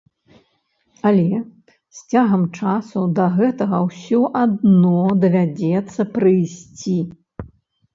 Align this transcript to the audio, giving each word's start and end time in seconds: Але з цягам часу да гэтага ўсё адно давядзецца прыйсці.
Але 1.09 1.41
з 1.99 2.15
цягам 2.15 2.43
часу 2.61 3.05
да 3.21 3.29
гэтага 3.37 3.85
ўсё 3.87 4.19
адно 4.43 4.99
давядзецца 5.25 6.13
прыйсці. 6.19 7.01